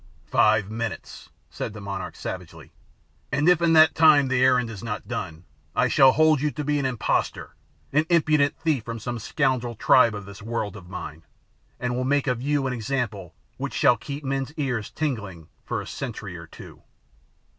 "Five 0.25 0.71
minutes," 0.71 1.29
said 1.51 1.73
the 1.73 1.79
monarch 1.79 2.15
savagely. 2.15 2.71
"And 3.31 3.47
if 3.47 3.61
in 3.61 3.73
that 3.73 3.93
time 3.93 4.29
the 4.29 4.43
errand 4.43 4.67
is 4.71 4.83
not 4.83 5.07
done, 5.07 5.43
I 5.75 5.89
shall 5.89 6.13
hold 6.13 6.41
you 6.41 6.49
to 6.49 6.63
be 6.63 6.79
an 6.79 6.87
impostor, 6.87 7.53
an 7.93 8.07
impudent 8.09 8.57
thief 8.57 8.83
from 8.83 8.97
some 8.97 9.19
scoundrel 9.19 9.75
tribe 9.75 10.15
of 10.15 10.25
this 10.25 10.41
world 10.41 10.75
of 10.75 10.89
mine, 10.89 11.21
and 11.79 11.95
will 11.95 12.03
make 12.03 12.25
of 12.25 12.41
you 12.41 12.65
an 12.65 12.73
example 12.73 13.35
which 13.57 13.75
shall 13.75 13.95
keep 13.95 14.23
men's 14.23 14.51
ears 14.53 14.89
tingling 14.89 15.49
for 15.63 15.83
a 15.83 15.85
century 15.85 16.35
or 16.35 16.47
two." 16.47 16.81